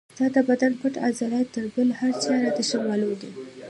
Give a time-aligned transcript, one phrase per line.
[0.15, 3.31] ستا د بدن پټ عضلات تر بل هر چا راته ښه معلوم دي.